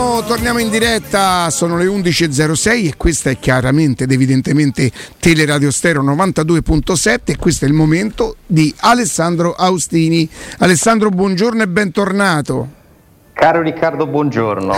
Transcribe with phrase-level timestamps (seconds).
[0.00, 6.02] Torniamo, torniamo in diretta, sono le 11.06 e questa è chiaramente ed evidentemente Teleradio Stereo
[6.02, 10.26] 92.7 e questo è il momento di Alessandro Austini.
[10.60, 12.79] Alessandro, buongiorno e bentornato.
[13.40, 14.72] Caro Riccardo, buongiorno.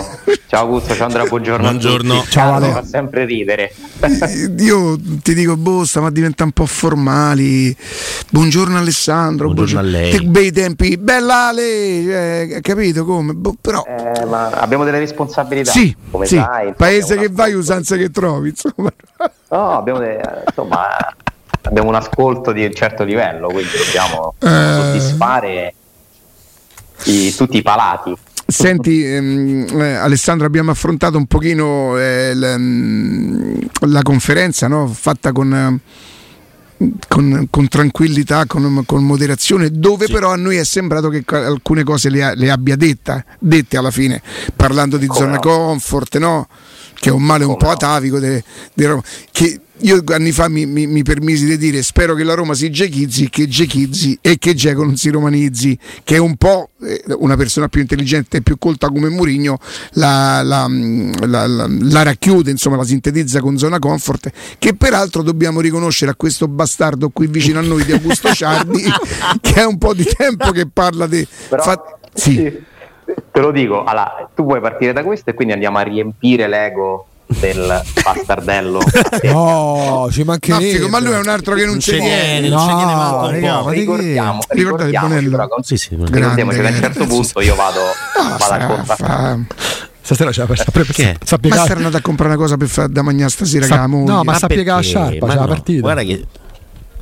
[0.46, 1.66] Ciao Augusto, ciao Andrea, buongiorno.
[1.68, 2.14] Buongiorno.
[2.14, 2.30] A tutti.
[2.30, 2.70] Ciao, Ale.
[2.70, 3.74] Fa sempre ridere.
[4.58, 7.76] Io ti dico, boh, stiamo a diventare un po' formali.
[8.30, 9.50] Buongiorno Alessandro.
[9.52, 10.12] Buongiorno a lei.
[10.12, 10.96] Che bei tempi.
[10.96, 11.62] Bella Ale,
[12.42, 13.32] eh, capito come?
[13.32, 13.82] Boh, però...
[13.84, 15.72] Eh, ma abbiamo delle responsabilità.
[15.72, 16.36] Sì, come sì.
[16.36, 16.72] sai.
[16.74, 18.92] paese che vai, usanze che trovi, insomma.
[19.48, 20.86] No, abbiamo, de- insomma,
[21.62, 24.80] abbiamo un ascolto di un certo livello, quindi dobbiamo Eh.
[24.80, 25.74] soddisfare
[27.06, 28.16] i- tutti i palati.
[28.52, 33.54] Senti, ehm, eh, Alessandro, abbiamo affrontato un pochino eh, l- mm,
[33.86, 34.86] la conferenza no?
[34.86, 41.08] fatta con, eh, con, con tranquillità, con, con moderazione, dove però a noi è sembrato
[41.08, 44.20] che alcune cose le, le abbia detta, dette alla fine,
[44.54, 45.40] parlando di Come zona no?
[45.40, 46.48] comfort, no?
[47.02, 48.20] Che è un male un po' atavico.
[48.20, 49.02] de- de Roma,
[49.32, 52.70] che io anni fa mi, mi- mi permisi di dire spero che la Roma si
[52.70, 57.36] gechizzi, che gechizzi e che Geco non si romanizzi, che è un po' eh, una
[57.36, 59.58] persona più intelligente e più colta come Murigno
[59.94, 60.68] la, la-
[61.26, 66.14] la- la- la racchiude, insomma la sintetizza con zona comfort, che peraltro dobbiamo riconoscere a
[66.14, 68.84] questo bastardo qui vicino a noi di Augusto Ciardi,
[69.42, 71.26] che è un po' di tempo che parla di...
[71.48, 71.82] Però, fa-
[72.14, 72.70] sì.
[73.30, 77.06] Te lo dico, allora, tu vuoi partire da questo e quindi andiamo a riempire l'ego
[77.26, 78.80] del bastardello.
[79.24, 80.70] No, ci No, mancherebbe.
[80.72, 82.84] figo, ma lui è un altro che non, Non c'è ci viene, non ci viene
[82.94, 83.64] manco un raga, po'.
[83.64, 85.30] ma ricordiamo, ricordiamoci Bonello?
[85.36, 85.96] però Sì, sì.
[85.98, 87.80] ricordiamoci che a un certo punto io vado,
[88.18, 89.44] Ah, vado a fa- contattare.
[89.46, 89.54] fa-
[90.04, 91.16] Stasera c'è la per Perché?
[91.24, 93.86] Sa Ma piegare- sarà andato a comprare una cosa per fare da mangiare stasera Sa-
[93.86, 94.54] no, ma sta perché?
[94.64, 95.80] piegare la sciarpa, Ma c'è la no, partita.
[95.80, 96.26] Guarda che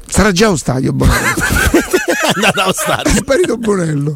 [0.06, 1.16] Sarà già allo stadio Bonello.
[1.24, 3.12] è andato allo è stadio.
[3.14, 4.12] sparito Bonello.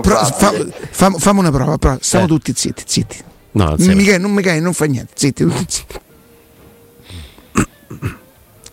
[0.00, 0.52] Però, fa,
[0.90, 1.98] fa- fammi una prova, prova.
[2.00, 2.28] stiamo Eh.
[2.28, 3.16] tutti zitti, zitti.
[3.52, 5.94] No, non Non sei- mi, cae, non mi cae, non fa niente, zitti, tutti zitti.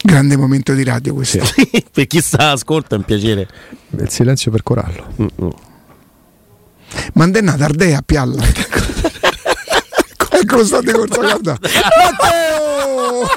[0.05, 1.39] Grande momento di radio questo.
[1.91, 3.47] per chi sta ascolta è un piacere.
[3.97, 5.13] Il silenzio per Corallo.
[5.21, 5.49] Mm, mm.
[7.13, 8.43] Ma è nata Ardea a Pialla.
[10.29, 11.57] Eccolo sta di corsa guarda.
[11.61, 13.27] Matteo!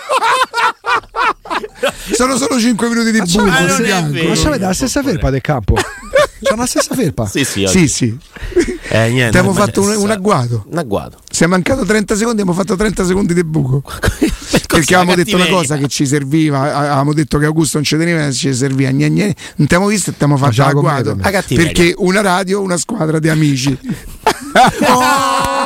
[2.12, 3.44] Sono solo 5 minuti di buco.
[3.44, 3.60] ma.
[3.60, 5.74] Ma c'avete la stessa felpa del campo?
[6.42, 7.26] C'ha la stessa felpa?
[7.26, 7.88] Sì, sì, Sì, oggi.
[7.88, 8.18] sì.
[8.88, 10.64] Eh, niente, abbiamo fatto un, un agguato.
[10.70, 11.18] Un agguato.
[11.30, 13.82] Si è mancato 30 secondi, abbiamo fatto 30 secondi di buco.
[14.68, 18.30] Perché avevamo detto una cosa che ci serviva, avevamo detto che Augusto non ci teneva,
[18.30, 19.24] ci serviva gne, gne.
[19.56, 20.52] non ti abbiamo visto e ti abbiamo fatto
[21.30, 21.72] cattiveria.
[21.72, 23.76] Perché una radio, una squadra di amici.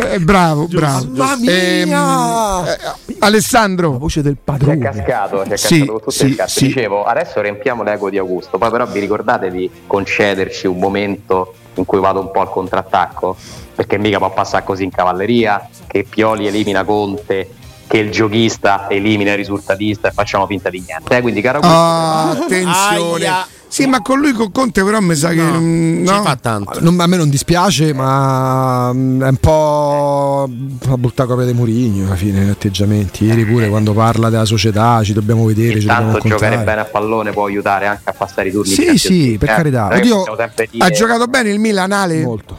[0.00, 1.06] Eh, bravo, bravo.
[1.12, 1.52] Mamma mia!
[1.52, 2.66] Ehm,
[3.06, 4.78] eh, Alessandro, La voce del Si è padrone.
[4.78, 6.52] cascato, si è Sì, cascato con tutte sì, le carte.
[6.52, 6.66] sì.
[6.66, 11.84] Dicevo, adesso riempiamo l'ego di Augusto, poi però vi ricordate di concederci un momento in
[11.84, 13.36] cui vado un po' al contrattacco?
[13.74, 17.50] Perché mica può passare così in cavalleria, che Pioli elimina Conte,
[17.86, 21.16] che il giochista elimina il risultatista e facciamo finta di niente.
[21.16, 23.24] Eh, quindi caro Augusto, Ah, attenzione.
[23.26, 23.46] Aia.
[23.70, 26.22] Sì, ma con lui con Conte però mi sa che mm, Ci no.
[26.22, 26.80] fa tanto.
[26.80, 30.48] Non- a me non dispiace, ma mm, è un po'
[30.88, 33.26] la brutta copia di Murigno alla fine, gli atteggiamenti.
[33.26, 36.84] Ieri pure quando parla della società, ci dobbiamo vedere, ci dobbiamo intanto giocare bene a
[36.86, 38.70] pallone può aiutare anche a passare i turni.
[38.72, 39.54] Sì, sì, per eh.
[39.54, 39.80] carità.
[39.88, 40.36] Non che Oddio,
[40.70, 42.22] dire- ha giocato bene il Milan Ale?
[42.22, 42.58] Molto.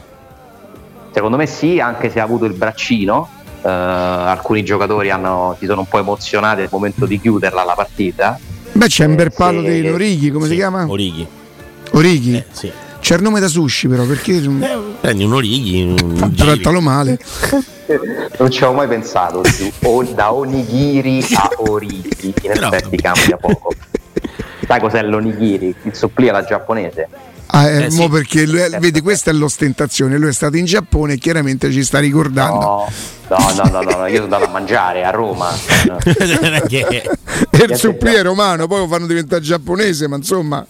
[1.12, 3.28] Secondo me sì, anche se ha avuto il braccino.
[3.62, 8.38] eh, alcuni giocatori hanno- si sono un po' emozionati al momento di chiuderla la partita.
[8.80, 9.66] Beh, c'è un bel palo Sì.
[9.66, 10.86] dei Orighi, come Sì, si chiama?
[10.88, 11.26] Orighi.
[11.90, 12.34] Orighi.
[12.36, 12.72] Eh, sì.
[12.98, 14.48] C'è il nome da sushi però, perché Eh,
[15.02, 17.18] prendi un Orighi, un trattalo male.
[18.38, 19.42] Non ci avevo mai pensato.
[19.82, 23.74] O- da onigiri a orighi, in effetti cambia poco.
[24.66, 25.74] Sai cos'è l'onigiri?
[25.82, 27.06] Il supplì alla giapponese.
[27.52, 28.08] Ah, eh, Eh, mo sì.
[28.08, 30.16] perché lui- vedi, questa è l'ostentazione.
[30.18, 32.58] Lui è stato in Giappone e chiaramente ci sta ricordando.
[32.60, 32.86] No,
[33.28, 35.50] no, no, no, no, no, io sono andato a mangiare a Roma.
[35.52, 36.62] È
[37.50, 40.64] E il supplì è romano, poi lo fanno diventare giapponese, ma insomma.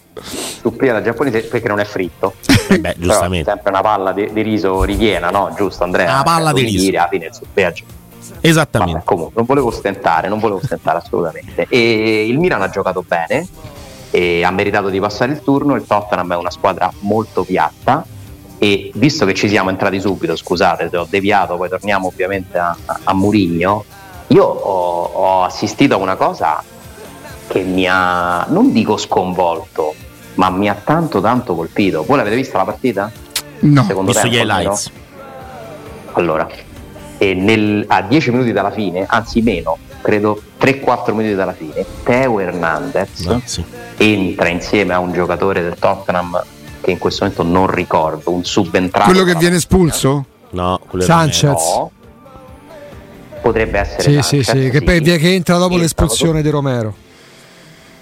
[0.60, 2.34] Supplì alla giapponese perché non è fritto.
[2.68, 3.50] Eh beh, Però giustamente.
[3.50, 5.52] sempre una palla di, di riso ripiena, no?
[5.56, 6.12] Giusto Andrea?
[6.12, 6.98] Una palla di L'onigiri, riso.
[6.98, 7.98] Alla fine il supplì Giappone.
[8.42, 8.92] Esattamente.
[8.94, 11.66] Vabbè, comunque, non volevo stentare, non volevo stentare assolutamente.
[11.68, 13.46] E il Milan ha giocato bene
[14.10, 15.74] e ha meritato di passare il turno.
[15.74, 18.04] Il Tottenham è una squadra molto piatta.
[18.58, 22.76] E visto che ci siamo entrati subito, scusate se ho deviato, poi torniamo ovviamente a,
[23.04, 23.84] a, Murigno.
[24.28, 26.62] Io ho, ho assistito a una cosa
[27.48, 29.94] che mi ha, non dico sconvolto,
[30.34, 32.04] ma mi ha tanto tanto colpito.
[32.04, 33.10] Voi l'avete vista la partita?
[33.60, 34.70] No, Secondo Visto gli tempo, almeno?
[34.72, 34.90] highlights.
[36.12, 36.48] Allora,
[37.16, 42.40] e nel- a 10 minuti dalla fine, anzi meno, credo 3-4 minuti dalla fine, Teo
[42.40, 43.64] Hernandez No, sì.
[44.00, 46.42] Entra insieme a un giocatore del Tottenham
[46.80, 49.10] che in questo momento non ricordo, un subentrato.
[49.10, 50.24] quello che viene espulso?
[50.50, 51.74] No, Sanchez.
[51.76, 51.90] No.
[53.42, 56.94] Potrebbe essere Sì, sì, Sanchez, sì, che poi che entra dopo Entra l'espulsione di Romero.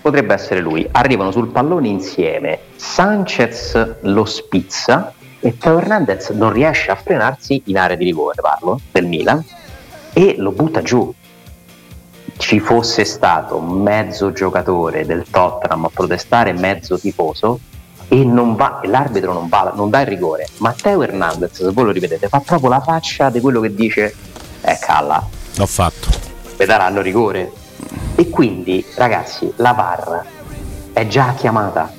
[0.00, 0.88] Potrebbe essere lui.
[0.92, 2.60] Arrivano sul pallone insieme.
[2.76, 8.80] Sanchez lo spizza e Teo Hernandez non riesce a frenarsi in area di rigore, parlo,
[8.92, 9.44] del Milan,
[10.12, 11.12] e lo butta giù.
[12.48, 17.60] Ci fosse stato mezzo giocatore del Tottenham a protestare, mezzo tifoso,
[18.08, 20.46] e non va, e l'arbitro non, va, non dà il rigore.
[20.60, 24.14] Ma Teo Hernandez, se voi lo rivedete, fa proprio la faccia di quello che dice,
[24.62, 25.22] eh calla,
[25.56, 26.08] L'ho fatto.
[26.58, 27.52] mi daranno rigore.
[28.14, 30.24] E quindi, ragazzi, la VAR
[30.94, 31.92] è già chiamata.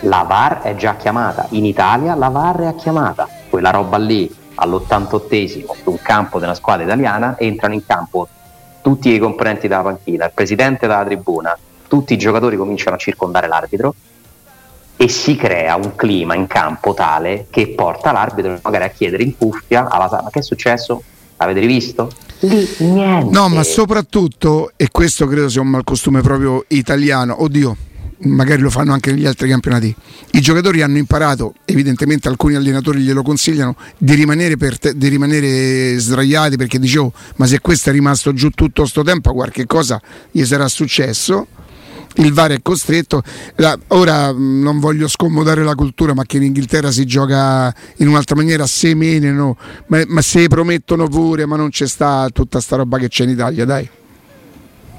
[0.00, 1.46] La VAR è già chiamata.
[1.52, 3.26] In Italia la VAR è chiamata.
[3.48, 8.28] Quella roba lì, all'88esimo, su un campo della squadra italiana, entrano in campo
[8.82, 11.56] tutti i componenti della panchina, il presidente della tribuna,
[11.88, 13.94] tutti i giocatori cominciano a circondare l'arbitro
[14.96, 19.36] e si crea un clima in campo tale che porta l'arbitro magari a chiedere in
[19.36, 21.02] cuffia alla sala ma che è successo?
[21.36, 22.10] Avete rivisto?
[22.40, 23.30] Lì niente.
[23.30, 27.76] No, ma soprattutto, e questo credo sia un malcostume proprio italiano, oddio,
[28.22, 29.94] magari lo fanno anche negli altri campionati,
[30.32, 36.56] i giocatori hanno imparato, evidentemente alcuni allenatori glielo consigliano, di rimanere, te- di rimanere sdraiati
[36.56, 40.00] perché dicevo, ma se questo è rimasto giù tutto sto tempo, qualche cosa
[40.30, 41.46] gli sarà successo.
[42.14, 43.22] Il VAR è costretto.
[43.56, 48.34] La- ora non voglio scomodare la cultura, ma che in Inghilterra si gioca in un'altra
[48.34, 52.98] maniera, se menano, ma, ma se promettono pure, ma non c'è sta tutta sta roba
[52.98, 53.88] che c'è in Italia, dai.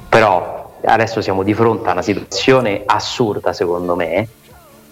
[0.08, 4.28] Però adesso siamo di fronte a una situazione assurda secondo me,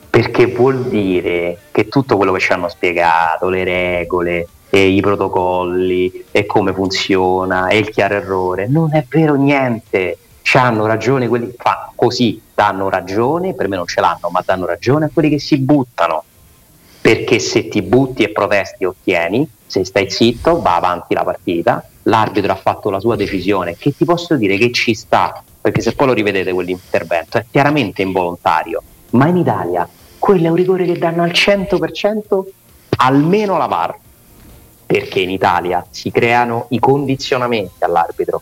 [0.10, 6.26] perché vuol dire che tutto quello che ci hanno spiegato, le regole e i protocolli
[6.32, 10.18] e come funziona e il chiaro errore, non è vero niente.
[10.42, 14.66] Ci hanno ragione quelli fa così, danno ragione, per me non ce l'hanno, ma danno
[14.66, 16.24] ragione a quelli che si buttano.
[17.02, 22.52] Perché se ti butti e protesti ottieni, se stai zitto va avanti la partita, l'arbitro
[22.52, 26.08] ha fatto la sua decisione, che ti posso dire che ci sta, perché se poi
[26.08, 29.88] lo rivedete quell'intervento è chiaramente involontario, ma in Italia
[30.18, 32.44] quello è un rigore che danno al 100%
[32.98, 33.96] almeno la VAR,
[34.86, 38.42] perché in Italia si creano i condizionamenti all'arbitro.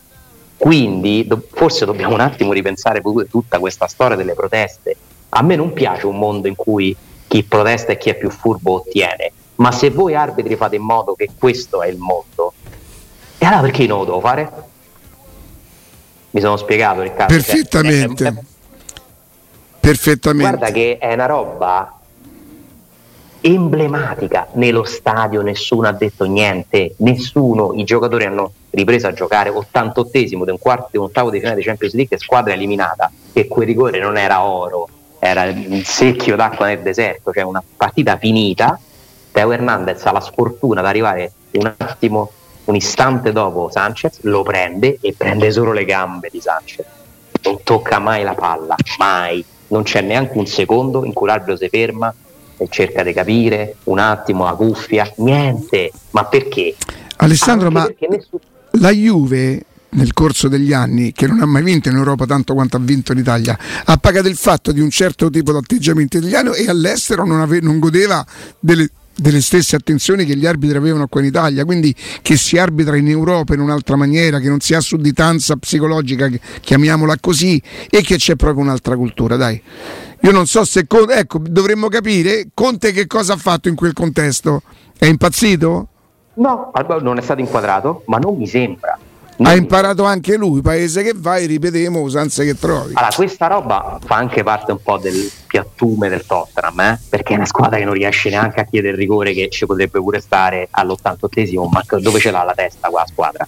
[0.56, 4.96] Quindi do- forse dobbiamo un attimo ripensare tutta questa storia delle proteste.
[5.30, 6.96] A me non piace un mondo in cui
[7.28, 11.14] chi protesta e chi è più furbo ottiene, ma se voi arbitri fate in modo
[11.14, 12.54] che questo è il mondo,
[13.36, 14.52] e allora perché io non lo devo fare?
[16.30, 17.32] Mi sono spiegato Riccardo.
[17.32, 18.26] Cioè, Perfettamente.
[18.26, 18.34] è- è-
[19.80, 20.56] Perfettamente.
[20.56, 21.92] Guarda che è una roba
[23.40, 30.44] emblematica nello stadio, nessuno ha detto niente, nessuno, i giocatori hanno ripreso a giocare 88esimo
[30.44, 33.66] di un quarto di un ottavo di finale di Champions League, squadra eliminata, che quel
[33.66, 34.88] rigore non era oro,
[35.20, 38.78] era il secchio d'acqua nel deserto, cioè una partita finita.
[39.30, 42.30] Teo Hernandez ha la sfortuna di arrivare un attimo,
[42.68, 46.84] un istante dopo Sanchez, lo prende e prende solo le gambe di Sanchez.
[47.42, 49.42] Non tocca mai la palla, mai.
[49.68, 52.12] Non c'è neanche un secondo in cui l'arbitro si ferma
[52.58, 55.90] e cerca di capire un attimo la cuffia, niente.
[56.10, 56.74] Ma perché?
[57.16, 58.40] Alessandro, Anche ma nessuno-
[58.72, 62.76] la Juve nel corso degli anni, che non ha mai vinto in Europa tanto quanto
[62.76, 63.56] ha vinto in Italia,
[63.86, 67.60] ha pagato il fatto di un certo tipo di atteggiamento italiano e all'estero non, ave-
[67.60, 68.24] non godeva
[68.58, 72.96] delle, delle stesse attenzioni che gli arbitri avevano qua in Italia, quindi che si arbitra
[72.96, 77.60] in Europa in un'altra maniera, che non si ha sudditanza psicologica, chiamiamola così,
[77.90, 79.60] e che c'è proprio un'altra cultura, dai.
[80.20, 83.92] Io non so se Conte, ecco, dovremmo capire Conte che cosa ha fatto in quel
[83.92, 84.62] contesto.
[84.96, 85.88] È impazzito?
[86.34, 86.70] No,
[87.00, 88.98] non è stato inquadrato, ma non mi sembra.
[89.38, 92.92] Non Ha imparato anche lui, paese che vai, ripetiamo usanze che trovi.
[92.94, 96.98] Allora, questa roba fa anche parte un po' del piattume del Tottenham, eh?
[97.08, 100.00] perché è una squadra che non riesce neanche a chiedere il rigore che ci potrebbe
[100.00, 103.46] pure stare all'88esimo, ma dove ce l'ha la testa qua la squadra?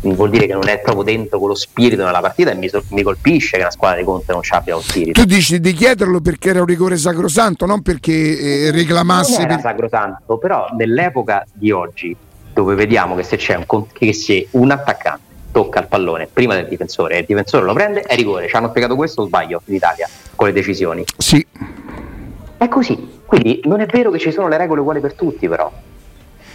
[0.00, 3.02] Vuol dire che non è proprio dentro con lo spirito nella partita e mi, mi
[3.02, 5.20] colpisce che una squadra di Conte non ci abbia lo spirito.
[5.20, 9.36] Tu dici di chiederlo perché era un rigore sacrosanto, non perché eh, Non reclamasse.
[9.40, 12.14] era per- sacrosanto, però nell'epoca di oggi,
[12.56, 16.66] dove vediamo che se c'è un, che se un attaccante tocca il pallone prima del
[16.66, 18.48] difensore e il difensore lo prende, è rigore.
[18.48, 21.04] Ci hanno spiegato questo o sbaglio in Italia con le decisioni.
[21.18, 21.46] Sì,
[22.56, 23.20] È così.
[23.26, 25.70] Quindi non è vero che ci sono le regole uguali per tutti, però.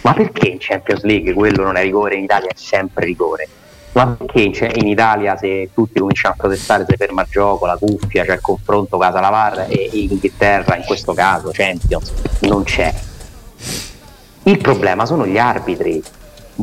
[0.00, 3.46] ma perché in Champions League quello non è rigore, in Italia è sempre rigore?
[3.92, 7.76] Ma perché in, in Italia se tutti cominciano a protestare si ferma il gioco, la
[7.76, 12.64] cuffia, c'è il confronto casa la VAR e in Inghilterra in questo caso Champions non
[12.64, 12.92] c'è.
[14.44, 16.02] Il problema sono gli arbitri,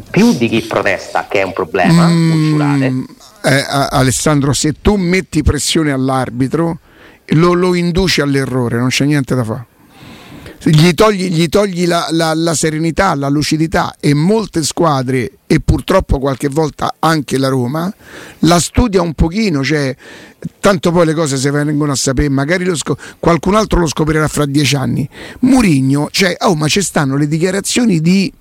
[0.09, 2.07] più di chi protesta, che è un problema.
[2.07, 3.03] Mm,
[3.43, 6.79] eh, Alessandro, se tu metti pressione all'arbitro,
[7.27, 9.67] lo, lo induci all'errore, non c'è niente da fare
[10.63, 16.20] gli togli, gli togli la, la, la, serenità, la lucidità e molte squadre e purtroppo
[16.20, 17.92] qualche volta anche la Roma
[18.39, 19.96] la studia un pochino, cioè,
[20.60, 24.46] tanto poi le cose si vengono a sapere, magari scop- qualcun altro lo scoprirà fra
[24.46, 25.08] dieci anni.
[25.42, 28.32] Murigno, cioè, oh ma ci stanno le dichiarazioni di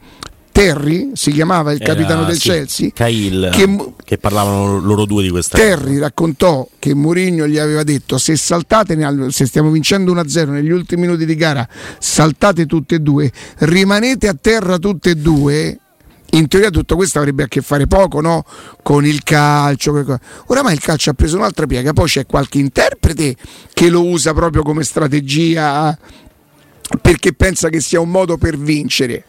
[0.58, 5.30] Terry si chiamava il capitano del sì, Chelsea Cahill, che, che, parlavano loro due di
[5.30, 6.00] questa Terry cosa.
[6.00, 8.98] raccontò che Mourinho gli aveva detto se saltate
[9.30, 11.66] se stiamo vincendo 1-0 negli ultimi minuti di gara
[12.00, 15.78] saltate tutte e due rimanete a terra tutte e due
[16.30, 18.44] in teoria tutto questo avrebbe a che fare poco no?
[18.82, 20.20] con il calcio.
[20.46, 23.36] Oramai il calcio ha preso un'altra piega, poi c'è qualche interprete
[23.72, 25.96] che lo usa proprio come strategia
[27.00, 29.24] perché pensa che sia un modo per vincere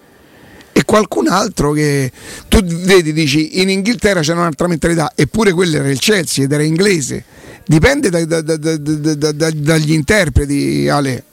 [0.90, 2.12] qualcun altro che
[2.48, 6.64] tu vedi, dici in Inghilterra c'è un'altra mentalità, eppure quello era il Chelsea ed era
[6.64, 7.24] inglese.
[7.64, 11.24] Dipende da, da, da, dagli interpreti, Ale.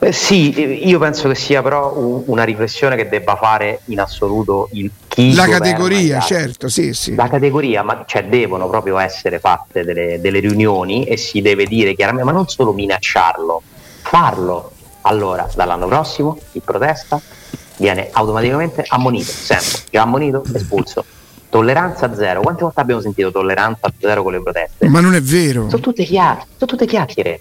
[0.00, 4.68] Eh, sì, io penso che sia però un, una riflessione che debba fare in assoluto
[4.72, 7.14] il chi La categoria, certo, sì, sì.
[7.14, 11.94] La categoria, ma cioè, devono proprio essere fatte delle, delle riunioni e si deve dire
[11.94, 13.62] chiaramente, ma non solo minacciarlo,
[14.02, 17.20] farlo allora dall'anno prossimo chi protesta
[17.76, 21.04] viene automaticamente ammonito, sempre, già ammonito, espulso.
[21.48, 22.42] Tolleranza zero.
[22.42, 24.88] Quante volte abbiamo sentito tolleranza zero con le proteste?
[24.88, 25.68] Ma non è vero.
[25.68, 27.40] Sono tutte, chiacchiere, sono tutte chiacchiere.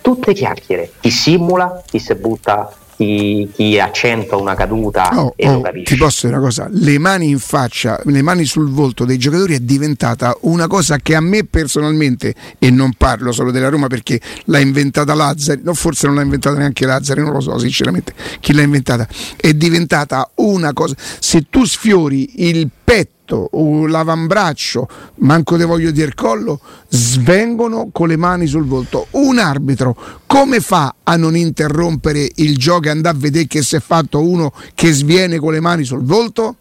[0.00, 0.92] Tutte chiacchiere.
[1.00, 5.94] Chi simula, chi si butta chi, chi accentua una caduta oh, e oh, lo capisce.
[5.94, 9.54] Ti posso dire una cosa, le mani in faccia, le mani sul volto dei giocatori
[9.54, 14.20] è diventata una cosa che a me personalmente, e non parlo solo della Roma perché
[14.46, 18.52] l'ha inventata Lazzari, no, forse non l'ha inventata neanche Lazzari, non lo so sinceramente chi
[18.52, 25.64] l'ha inventata, è diventata una cosa, se tu sfiori il petto o l'avambraccio, manco te
[25.64, 29.06] voglio dire collo, svengono con le mani sul volto.
[29.12, 33.76] Un arbitro come fa a non interrompere il gioco e andare a vedere che si
[33.76, 36.56] è fatto uno che sviene con le mani sul volto?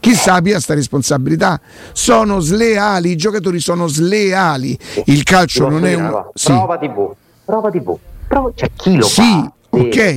[0.00, 1.58] Chi sa abbia questa responsabilità?
[1.92, 4.78] Sono sleali, i giocatori sono sleali.
[5.06, 6.26] Il calcio non è un.
[6.34, 6.48] Sì.
[6.48, 7.96] Prova TV, prova TV.
[8.28, 8.52] Prova...
[8.54, 9.52] C'è chi lo sì, fa.
[9.70, 10.14] Ok,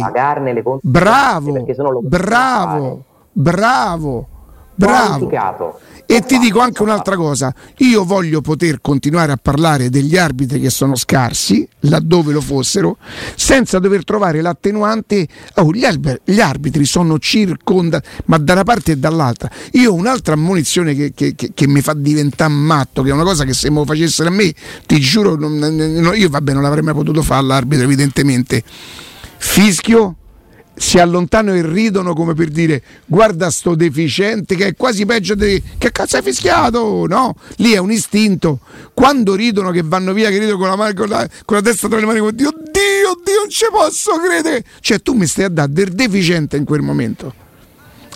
[0.82, 1.60] bravo,
[2.02, 3.06] bravo,
[3.38, 4.28] bravo,
[4.76, 5.80] bravo.
[6.10, 10.70] E ti dico anche un'altra cosa, io voglio poter continuare a parlare degli arbitri che
[10.70, 12.96] sono scarsi, laddove lo fossero,
[13.36, 18.94] senza dover trovare l'attenuante, oh, gli, arbitri, gli arbitri sono circondati, ma da una parte
[18.94, 19.52] e dall'altra.
[19.74, 23.24] Io ho un'altra ammonizione che, che, che, che, mi fa diventare matto, che è una
[23.24, 24.54] cosa che se me lo facessero a me,
[24.86, 28.64] ti giuro, non, non, io vabbè non l'avrei mai potuto fare l'arbitro evidentemente.
[29.40, 30.16] Fischio
[30.78, 35.62] si allontanano e ridono come per dire guarda sto deficiente che è quasi peggio di
[35.78, 38.60] che cazzo hai fischiato no lì è un istinto
[38.94, 42.00] quando ridono che vanno via che ridono con la, con la, con la testa tra
[42.00, 45.50] le mani come Dio Dio Dio non ci posso credere cioè tu mi stai a
[45.50, 47.34] dare del deficiente in quel momento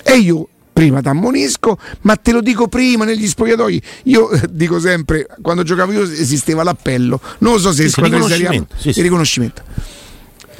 [0.03, 3.81] e io prima ti ammonisco, ma te lo dico prima negli spogliatoi.
[4.05, 8.17] Io eh, dico sempre, quando giocavo io esisteva l'appello, non lo so se sì, squadra
[8.17, 9.01] di sì, sì.
[9.01, 9.61] riconoscimento.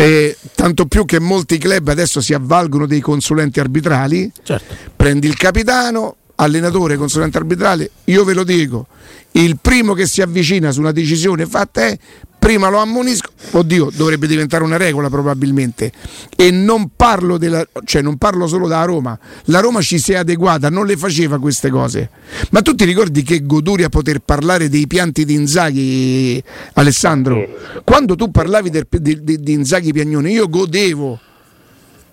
[0.01, 4.31] Eh, tanto più che molti club adesso si avvalgono dei consulenti arbitrali.
[4.41, 4.75] Certo.
[4.95, 8.87] Prendi il capitano, allenatore, consulente arbitrale, io ve lo dico,
[9.33, 11.97] il primo che si avvicina su una decisione fatta è
[12.39, 15.91] prima lo ammonisco, oddio, dovrebbe diventare una regola probabilmente.
[16.35, 20.15] E non parlo, della, cioè non parlo solo da Roma, la Roma ci si è
[20.15, 22.09] adeguata, non le faceva queste cose.
[22.51, 26.43] Ma tu ti ricordi che goduria poter parlare dei pianti di Inzaghi,
[26.73, 27.47] Alessandro?
[27.83, 31.19] Quando tu parlavi del, di, di, di Inzaghi Piagnone, io godevo.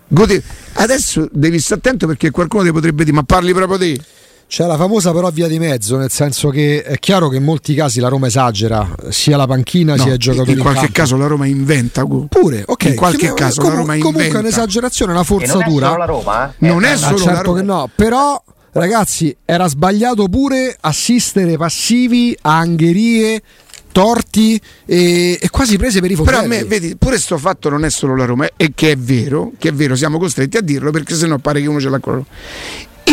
[0.07, 0.43] godevo.
[0.73, 4.01] Adesso devi stare attento perché qualcuno ti potrebbe dire, ma parli proprio di...
[4.49, 7.75] C'è la famosa però via di mezzo, nel senso che è chiaro che in molti
[7.75, 10.53] casi la Roma esagera, sia la panchina no, sia i giocatori.
[10.53, 12.03] In qualche in caso la Roma inventa.
[12.03, 12.83] Pure, ok.
[12.85, 14.37] In qualche che, caso com- la Roma comunque inventa.
[14.37, 15.61] è un'esagerazione, una forzatura.
[15.61, 16.67] non è solo la Roma, eh?
[16.67, 17.59] Non è, è solo certo la Roma.
[17.59, 23.43] che no, però ragazzi, era sbagliato pure assistere passivi a angherie
[23.91, 26.47] torti e, e, quasi prese per i fondelli.
[26.47, 28.97] Però a me, vedi, pure sto fatto non è solo la Roma, e che è
[28.97, 31.99] vero, che è vero, siamo costretti a dirlo perché sennò pare che uno ce l'ha
[31.99, 32.25] con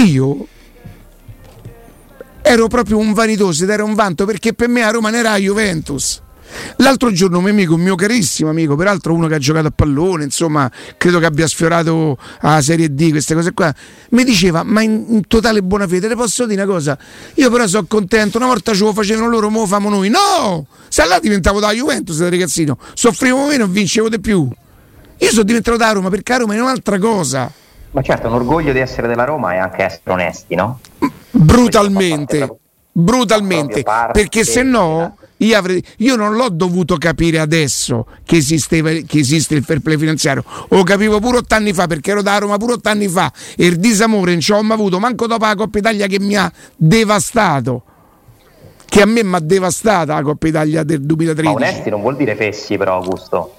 [0.06, 0.46] Io
[2.48, 5.36] ero proprio un vanitoso ed era un vanto perché per me a Roma non era
[5.36, 6.22] Juventus.
[6.76, 9.72] L'altro giorno un mio amico, un mio carissimo amico, peraltro uno che ha giocato a
[9.74, 13.74] pallone, insomma, credo che abbia sfiorato alla Serie D, queste cose qua,
[14.10, 16.96] mi diceva, ma in, in totale buona fede, le posso dire una cosa?
[17.34, 20.08] Io però sono contento, una volta ce lo facevano loro, mo lo famo noi.
[20.08, 20.66] No!
[20.86, 24.48] Se là diventavo da Juventus da ragazzino, soffrivo meno, vincevo di più.
[25.18, 27.50] Io sono diventato da Roma perché a Roma è un'altra cosa.
[27.90, 30.78] Ma certo, un orgoglio di essere della Roma è anche essere onesti, no?
[31.38, 32.58] Brutalmente,
[32.92, 39.18] brutalmente, perché se no io, avrei, io, non l'ho dovuto capire adesso che, esisteva, che
[39.18, 42.56] esiste il fair play finanziario, lo capivo pure otto anni fa perché ero da Roma
[42.56, 45.54] pure otto anni fa e il disamore non ci ho mai avuto, manco dopo la
[45.54, 47.82] Coppa Italia che mi ha devastato.
[48.88, 51.54] Che a me mi ha devastata la Coppa Italia del 2013.
[51.54, 53.54] Ma onesti non vuol dire fessi, però, Augusto.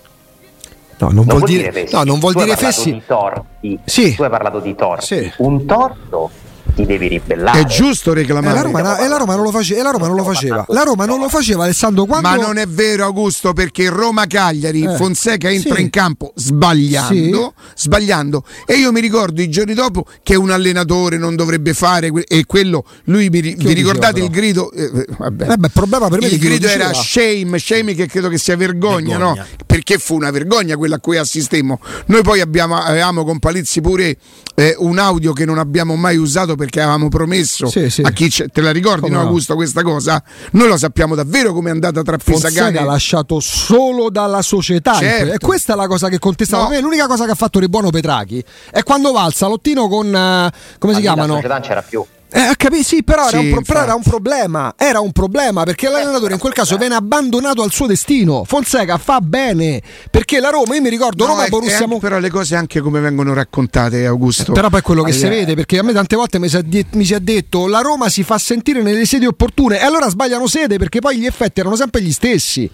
[0.99, 1.95] No, non, non vuol, vuol dire, dire fessi.
[1.95, 2.91] No, non vuol tu dire fessi.
[2.93, 3.79] Di torti.
[3.85, 4.15] Sì.
[4.15, 5.05] Tu hai parlato di torti.
[5.05, 5.31] Sì.
[5.39, 6.31] Un torto
[6.77, 7.61] ti devi ribellare.
[7.61, 8.51] È giusto reclamare.
[8.51, 9.81] E la Roma, e la Roma non lo faceva.
[9.81, 10.65] La Roma non lo faceva.
[10.69, 12.29] La Roma non lo faceva Alessandro quando...
[12.29, 15.81] Ma non è vero Augusto perché Roma-Cagliari eh, Fonseca entra sì.
[15.81, 17.83] in campo sbagliando, sì.
[17.83, 22.45] sbagliando e io mi ricordo i giorni dopo che un allenatore non dovrebbe fare e
[22.45, 25.51] quello lui mi, vi ricordate il grido eh, eh vabbè.
[25.51, 29.17] Eh beh, problema per me il grido era shame, shame che credo che sia vergogna,
[29.17, 29.45] vergogna, no?
[29.65, 31.79] Perché fu una vergogna quella a cui assistemmo.
[32.07, 34.17] Noi poi abbiamo, avevamo con Palizzi pure
[34.55, 38.01] eh, un audio che non abbiamo mai usato perché avevamo promesso sì, sì.
[38.01, 40.21] a chi c'è, te la ricordi no, Augusto questa cosa?
[40.51, 45.33] Noi lo sappiamo davvero come è andata tra Pisagani ha lasciato solo dalla società certo.
[45.33, 46.69] e questa è la cosa che contestava no.
[46.69, 50.07] me l'unica cosa che ha fatto di buono Petrachi è quando va al salottino con
[50.07, 51.35] uh, come si chiamano?
[51.35, 54.73] La società non c'era più eh, capì, sì, però, era, un però era, un problema.
[54.75, 58.43] Era un problema perché l'allenatore in quel caso viene abbandonato al suo destino.
[58.43, 61.85] Fonseca fa bene perché la Roma, io mi ricordo no, Roma e Borussia.
[61.85, 64.51] Anche, però le cose anche come vengono raccontate, Augusto.
[64.51, 66.61] Eh, però poi è quello che si vede perché a me tante volte mi si,
[66.65, 70.09] det- mi si, è detto la Roma si fa sentire nelle sedi opportune e allora
[70.09, 72.69] sbagliano sede perché poi gli effetti erano sempre gli stessi.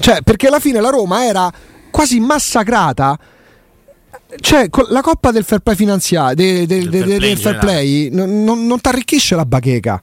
[0.00, 1.50] Cioè, perché alla fine la Roma era
[1.90, 3.18] quasi massacrata
[4.40, 8.44] cioè, la coppa del fair play finanziario, de, de, de, del, del fair play, non,
[8.44, 10.00] non, non ti arricchisce la bacheca.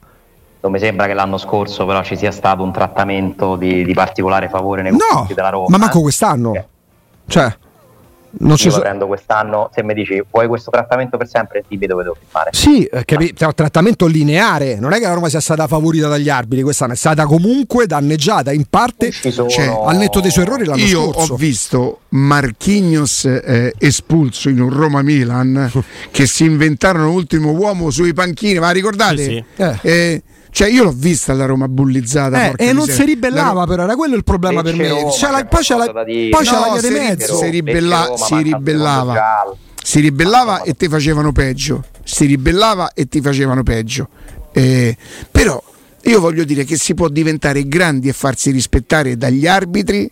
[0.60, 4.48] Non mi sembra che l'anno scorso però ci sia stato un trattamento di, di particolare
[4.48, 5.66] favore nei confronti no, della Roma.
[5.68, 6.54] Ma manco quest'anno.
[6.54, 6.66] Eh.
[7.28, 7.56] Cioè,
[8.38, 8.80] non Io lo so...
[8.80, 12.50] prendo quest'anno, se mi dici vuoi questo trattamento per sempre, dimmi dove devo firmare.
[12.52, 16.28] Sì, eh, capi- un trattamento lineare, non è che la Roma sia stata favorita dagli
[16.28, 19.48] arbitri, quest'anno è stata comunque danneggiata in parte sono...
[19.48, 21.32] cioè, al netto dei suoi errori l'anno Io scorso.
[21.32, 25.70] ho visto Marchignos eh, espulso in un Roma-Milan
[26.10, 29.22] che si inventarono l'ultimo uomo sui panchini, ma ricordate?
[29.22, 29.62] Sì, sì.
[29.62, 30.22] Eh.
[30.56, 32.52] Cioè, io l'ho vista la Roma bullizzata.
[32.52, 34.88] Eh, e non si ribellava, Ro- però era quello il problema per me.
[34.88, 37.36] Roma, c'è la, poi c'è la, poi c'è no, la via di mezzo.
[37.36, 39.54] Si, ribella- Roma, si ribellava.
[39.84, 41.84] Si ribellava e ti facevano peggio.
[42.02, 44.08] Si ribellava e ti facevano peggio.
[44.52, 44.96] Eh,
[45.30, 45.62] però
[46.04, 50.10] io voglio dire che si può diventare grandi e farsi rispettare dagli arbitri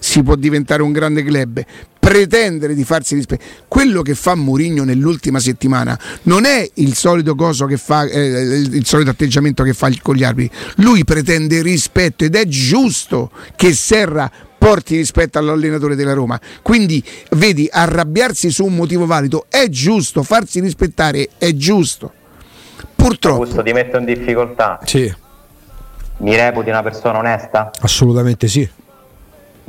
[0.00, 1.62] si può diventare un grande club,
[2.00, 3.48] pretendere di farsi rispettare.
[3.68, 7.36] Quello che fa Mourinho nell'ultima settimana non è il solito,
[7.76, 12.46] fa, eh, il solito atteggiamento che fa con gli arbitri, lui pretende rispetto ed è
[12.46, 16.38] giusto che Serra porti rispetto all'allenatore della Roma.
[16.62, 22.12] Quindi, vedi, arrabbiarsi su un motivo valido è giusto, farsi rispettare è giusto.
[22.94, 23.42] Purtroppo.
[23.42, 24.80] Augusto, ti metto in difficoltà.
[24.84, 25.12] Sì.
[26.18, 27.70] Mi reputi una persona onesta?
[27.80, 28.68] Assolutamente sì.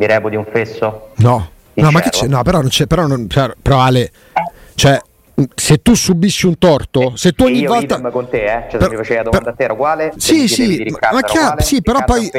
[0.02, 1.10] Mi reputi un fesso?
[1.18, 1.50] No.
[1.76, 2.26] No, ma che c'è?
[2.26, 2.88] No, però non c'è.
[2.88, 4.12] Però, non, però, Ale,
[4.74, 5.00] cioè,
[5.54, 8.02] se tu subisci un torto, se tu ogni io volta.
[8.10, 8.68] con te, eh?
[8.72, 10.14] Cioè, per, mi faceva domanda per, a te, era uguale?
[10.18, 12.32] Sì, sì, ma chiaro, sì, però poi.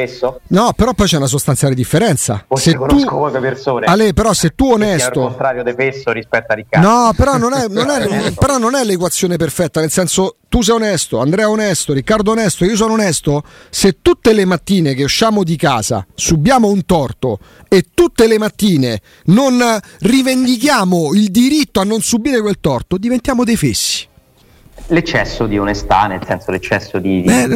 [0.47, 2.43] No, però poi c'è una sostanziale differenza.
[2.45, 3.85] Forse se conosco tu, poche persone.
[3.85, 5.21] Ale, però se tu onesto.
[5.21, 6.85] È il contrario di Fesso rispetto a Riccardo.
[6.85, 10.75] No, però non è, non è, però non è l'equazione perfetta, nel senso tu sei
[10.75, 15.55] onesto, Andrea onesto, Riccardo onesto, io sono onesto, se tutte le mattine che usciamo di
[15.55, 19.59] casa subiamo un torto e tutte le mattine non
[20.01, 24.07] rivendichiamo il diritto a non subire quel torto, diventiamo dei fessi.
[24.89, 27.23] L'eccesso di onestà, nel senso l'eccesso di...
[27.25, 27.47] Beh,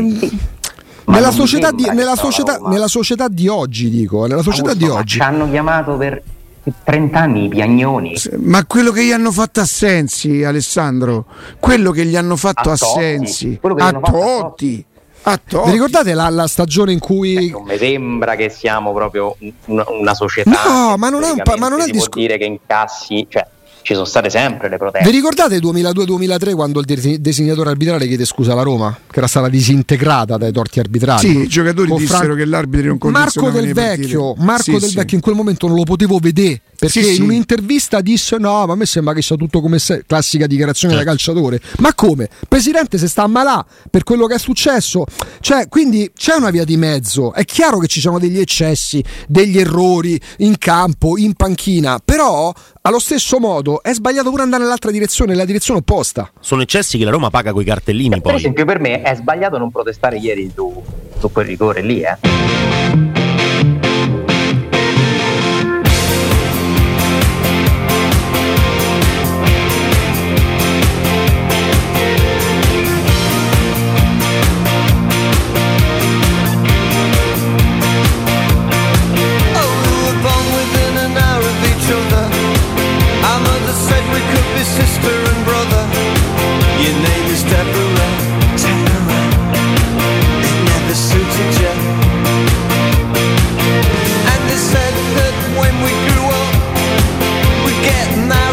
[1.06, 5.14] nella, società di, nella, società, nella società, di, oggi, dico, nella società Augusto, di oggi.
[5.18, 6.20] Ci hanno chiamato per
[6.84, 8.16] 30 anni i piagnoni.
[8.38, 11.26] Ma quello che gli hanno fatto a Sensi, Alessandro,
[11.60, 14.86] quello che gli hanno fatto a, a Sensi, a Totti.
[15.24, 15.66] A Totti.
[15.66, 17.48] Vi ricordate la, la, stagione in cui.
[17.48, 20.50] Eh, non mi sembra che siamo proprio una, una società.
[20.50, 23.26] No, ma non è un pa- ma non è disc- dire che incassi.
[23.30, 23.46] Cioè,
[23.88, 25.10] ci sono state sempre le proteste.
[25.10, 30.36] Vi ricordate 2002-2003 quando il designatore arbitrale chiede scusa alla Roma, che era stata disintegrata
[30.36, 31.22] dai torti arbitrali?
[31.22, 32.36] Sì, i giocatori Con dissero Fran...
[32.36, 34.96] che l'arbitro non Marco del Vecchio, Marco sì, del sì.
[34.98, 38.74] Vecchio in quel momento non lo potevo vedere perché Sì, in un'intervista disse no, ma
[38.74, 41.60] a me sembra che sia tutto come se, classica dichiarazione da calciatore.
[41.80, 42.30] Ma come?
[42.48, 45.06] Presidente se sta a malà per quello che è successo.
[45.40, 47.34] Cioè, quindi c'è una via di mezzo.
[47.34, 53.00] È chiaro che ci sono degli eccessi, degli errori in campo, in panchina, però allo
[53.00, 56.32] stesso modo è sbagliato pure andare nell'altra direzione, nella direzione opposta.
[56.40, 58.36] Sono eccessi che la Roma paga coi cartellini Per poi.
[58.36, 60.84] esempio, per me è sbagliato non protestare ieri su,
[61.20, 63.17] su quel rigore lì, eh.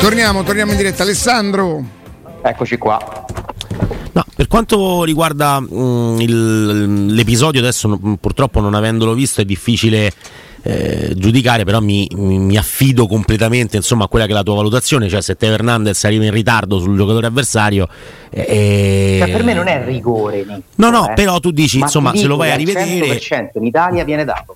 [0.04, 1.02] Torniamo, torniamo in diretta.
[1.02, 1.82] Alessandro.
[2.42, 3.24] Eccoci qua.
[4.12, 10.12] No, per quanto riguarda mm, il- l'episodio, adesso no- purtroppo non avendolo visto è difficile
[10.62, 15.08] eh, giudicare, però mi, mi- affido completamente insomma, a quella che è la tua valutazione,
[15.08, 17.88] cioè se Teo Hernandez arriva in ritardo sul giocatore avversario...
[18.28, 20.44] eh, Cioè, per me non è rigore.
[20.46, 21.14] Nick, No, no, eh.
[21.14, 23.18] però tu dici, Ma insomma, se lo vai a rivedere...
[23.18, 24.54] 100% in Italia viene dato.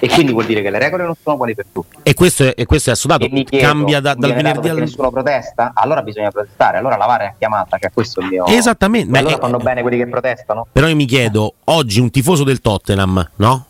[0.00, 1.98] E quindi vuol dire che le regole non sono uguali per tutti.
[2.02, 4.78] E questo è, e questo è assodato, chiedo, cambia da- dal venerdì al...
[4.78, 5.72] nessuno protesta?
[5.74, 8.46] Allora bisogna protestare, allora la VAR è chiamata, cioè questo è il mio...
[8.46, 10.66] Esattamente, Ma allora fanno bene quelli che protestano?
[10.72, 13.66] Però io mi chiedo, oggi un tifoso del Tottenham, no?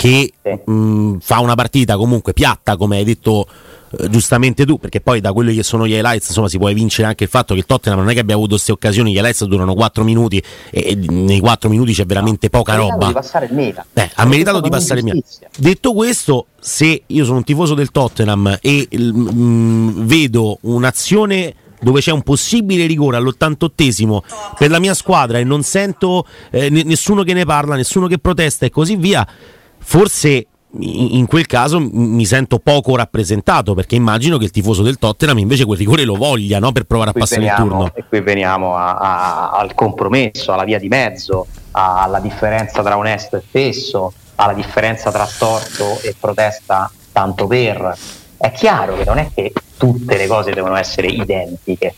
[0.00, 0.70] Che Sì.
[0.70, 3.46] mh, fa una partita comunque piatta, come hai detto
[3.98, 7.06] eh, giustamente tu, perché poi da quelli che sono gli highlights, insomma, si può evincere
[7.08, 9.44] anche il fatto che il Tottenham non è che abbia avuto queste occasioni, gli highlights
[9.44, 13.06] durano 4 minuti e, e nei 4 minuti c'è veramente poca Ha meritato roba.
[13.08, 13.84] di passare il.
[13.92, 15.12] Eh, ha meritato di passare il mio.
[15.12, 15.48] un'ingiustizia.
[15.58, 22.10] Detto questo, se io sono un tifoso del Tottenham e mm, vedo un'azione dove c'è
[22.12, 24.20] un possibile rigore all'88esimo
[24.56, 28.18] per la mia squadra e non sento eh, ne- nessuno che ne parla, nessuno che
[28.18, 29.26] protesta e così via,
[29.80, 30.46] forse
[30.78, 35.64] in quel caso mi sento poco rappresentato perché immagino che il tifoso del Tottenham invece
[35.64, 36.70] quel rigore lo voglia no?
[36.70, 37.90] per provare a passare il veniamo- turno.
[37.94, 43.36] E qui veniamo a- a- al compromesso, alla via di mezzo, alla differenza tra onesto
[43.36, 47.96] e fesso, alla differenza tra torto e protesta tanto per.
[48.36, 51.94] È chiaro che non è che tutte le cose devono essere identiche,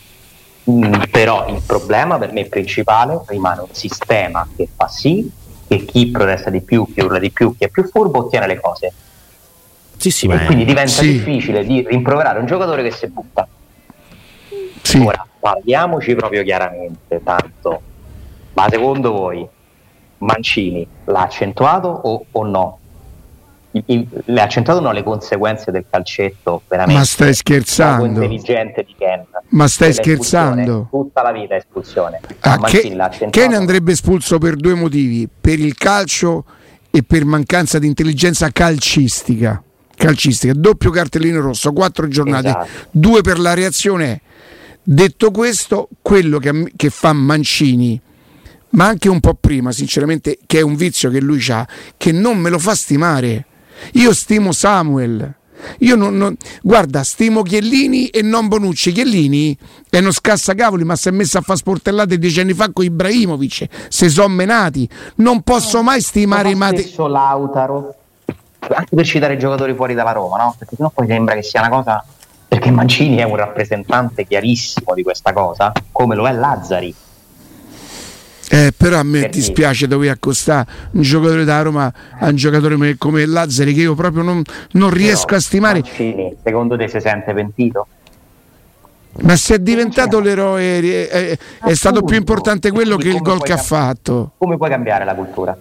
[0.71, 5.29] Mm, però il problema per me principale rimane un sistema che fa sì
[5.77, 8.59] che chi protesta di più, chi urla di più, chi è più furbo ottiene le
[8.59, 8.91] cose.
[9.97, 11.11] Sì, sì, ma E è- quindi diventa Sì.
[11.13, 13.47] difficile di rimproverare un giocatore che si butta.
[14.81, 14.99] Sì.
[14.99, 17.81] Ora, parliamoci proprio chiaramente, tanto.
[18.53, 19.47] Ma secondo voi
[20.19, 22.79] Mancini l'ha accentuato o, o no?
[23.73, 28.05] Le ha accentuato o no le conseguenze del calcetto veramente Ma stai scherzando?
[28.05, 29.25] intelligente di Ken?
[29.49, 30.87] Ma stai scherzando?
[30.91, 32.19] Tutta la vita espulsione.
[32.41, 32.59] Ah.
[33.31, 36.45] Ken andrebbe espulso per due motivi: per il calcio
[36.91, 39.61] e per mancanza di intelligenza calcistica.
[39.95, 42.67] Calcistica, doppio cartellino rosso, quattro giornate, Esatto.
[42.91, 44.21] due per la reazione.
[44.83, 47.99] Detto questo, quello che, che fa Mancini,
[48.69, 52.37] ma anche un po' prima, sinceramente, che è un vizio che lui ha, che non
[52.37, 53.45] me lo fa stimare.
[53.93, 55.33] Io stimo Samuel.
[55.79, 58.91] Io non, non- guarda, stimo Chiellini e non Bonucci.
[58.91, 59.57] Chiellini
[59.89, 63.67] è uno scassacavoli, ma si è messo a fare sportellate dieci anni fa con Ibrahimovic.
[63.87, 64.87] Se sono menati.
[65.15, 66.81] Non posso mai stimare i Ma mate.
[66.81, 67.95] stesso Lautaro,
[68.59, 70.55] anche per citare i giocatori fuori dalla Roma, no?
[70.57, 72.05] Perché sennò poi sembra che sia una cosa.
[72.47, 76.93] Perché Mancini è un rappresentante chiarissimo di questa cosa, come lo è Lazzari.
[78.53, 82.95] Eh, però a me Per dispiace dover accostare un giocatore da Roma a un giocatore
[82.99, 85.79] come- Lazzari che io proprio non, non riesco Però a stimare.
[85.79, 87.87] Mancini, secondo te si sente pentito?
[89.21, 93.41] Ma se è diventato l'eroe, è, è- è stato più importante quello che il gol
[93.41, 94.33] che ha fatto.
[94.37, 95.57] Come puoi cambiare la cultura?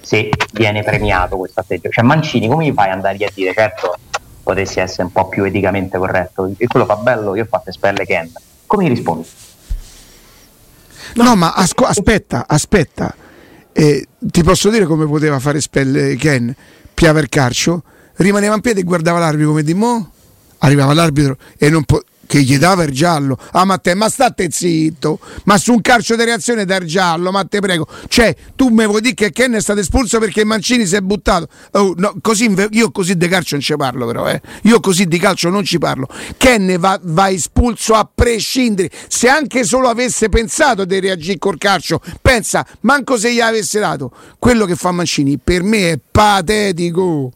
[0.00, 1.90] Se viene premiato questo atteggiamento.
[1.90, 3.94] Cioè Mancini, come gli fai ad andare a dire certo
[4.42, 6.50] potessi essere un po' più eticamente corretto?
[6.56, 8.30] E quello fa bello, io ho fatto spelle Ken.
[8.66, 9.26] Come gli rispondi?
[11.14, 13.14] No, ma asco- aspetta, aspetta.
[13.72, 16.54] Eh, ti posso dire come poteva fare spelle Ken?
[16.94, 17.82] Piava il calcio,
[18.16, 20.10] rimaneva in piedi e guardava l'arbitro come di mo.
[20.58, 23.36] Arrivava l'arbitro e non po- che gli dava il giallo.
[23.50, 25.18] Ah, ma te, ma state zitto.
[25.44, 27.86] Ma su un calcio di reazione dal giallo, ma te prego.
[28.08, 31.48] Cioè, tu mi vuoi dire che Ken è stato espulso perché Mancini si è buttato?
[31.72, 34.40] Oh, no, così io così di calcio non ci parlo, però, eh.
[34.62, 36.08] Io così di calcio non ci parlo.
[36.38, 38.88] Ken va, va espulso a prescindere.
[39.08, 44.10] Se anche solo avesse pensato di reagire col calcio, pensa, manco se gli avesse dato.
[44.38, 47.30] Quello che fa Mancini per me è patetico.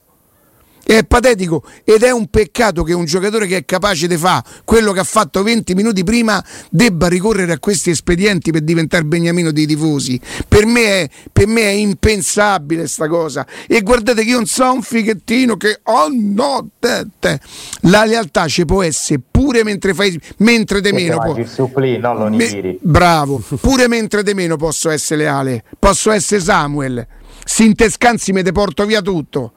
[0.88, 4.92] È patetico ed è un peccato che un giocatore che è capace di fare quello
[4.92, 9.66] che ha fatto 20 minuti prima debba ricorrere a questi espedienti per diventare beniamino dei
[9.66, 10.20] tifosi.
[10.46, 13.44] Per me è, per me è impensabile sta cosa.
[13.66, 17.40] E guardate che io non so un fighettino che oh no, te, te.
[17.80, 21.34] la lealtà ci può essere pure mentre fai mentre de meno.
[21.36, 27.04] il supplì, lo Me- bravo, pure mentre de meno posso essere leale, posso essere Samuel.
[27.44, 29.50] Sintescanzi me te porto via tutto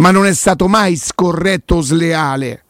[0.00, 2.62] ma non è stato mai scorretto o sleale.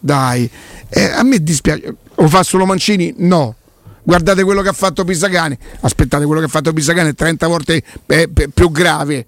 [0.00, 0.48] Dai,
[0.88, 1.94] eh, a me dispiace.
[2.16, 3.14] Lo fa solo Mancini?
[3.18, 3.54] No.
[4.02, 5.58] Guardate quello che ha fatto Pisacane.
[5.80, 9.26] Aspettate, quello che ha fatto Pisacane è 30 volte eh, più grave.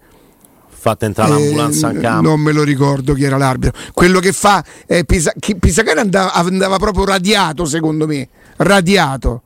[0.69, 2.29] Fatta entrare l'ambulanza Eh, in campo.
[2.29, 3.79] Non me lo ricordo chi era l'arbitro.
[3.93, 8.29] Quello che fa eh, Pisa- Pisacane andava, andava proprio radiato, secondo me.
[8.57, 9.43] Radiato.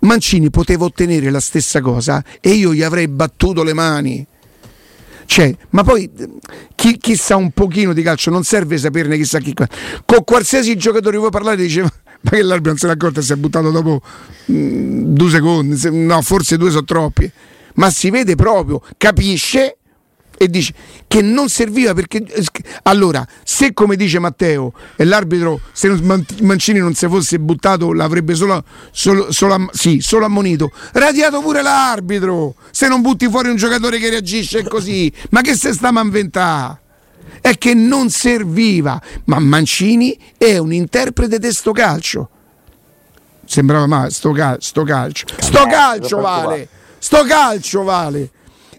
[0.00, 4.26] Mancini poteva ottenere la stessa cosa e io gli avrei battuto le mani.
[5.32, 6.10] Cioè, ma poi
[6.74, 9.54] chi, chi sa un pochino di calcio non serve saperne chissà chi.
[9.54, 9.66] qua.
[10.04, 11.88] Con qualsiasi giocatore vuoi parlare diceva
[12.20, 14.02] ma che l'arbitro non se n'è accorto e si è buttato dopo
[14.50, 17.30] mm, due secondi, se- no, forse due sono troppi.
[17.76, 19.78] Ma si vede proprio, capisce
[20.42, 20.74] e dice
[21.06, 22.24] che non serviva perché
[22.82, 25.88] allora se come dice Matteo e l'arbitro se
[26.40, 30.72] Mancini non si fosse buttato l'avrebbe solo, solo, solo, sì, solo ammonito.
[30.92, 35.12] Radiato pure l'arbitro se non butti fuori un giocatore che reagisce così.
[35.30, 36.80] Ma che se stiamo a inventare?
[37.40, 39.00] È che non serviva.
[39.26, 42.28] Ma Mancini è un interprete di sto calcio.
[43.46, 45.26] Sembrava male sto, cal- sto calcio.
[45.38, 46.68] Sto Eh, calcio vale.
[46.98, 48.30] sto calcio vale.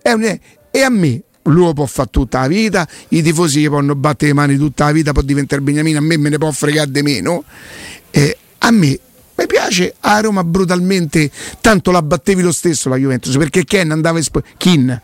[0.01, 4.33] E a me lui può fare tutta la vita i tifosi gli possono battere le
[4.33, 7.43] mani tutta la vita può diventare Beniamino a me me ne può fregare di meno
[8.11, 8.99] Eh, a me
[9.35, 11.29] mi piace a Roma brutalmente
[11.61, 15.01] tanto la battevi lo stesso la Juventus perché Ken andava espulso Kin